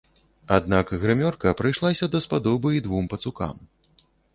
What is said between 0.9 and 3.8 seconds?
грымёрка прыйшлася даспадобы і двум пацукам.